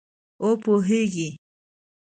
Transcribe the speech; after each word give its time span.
او 0.41 0.49
پوهیږې 0.63 1.29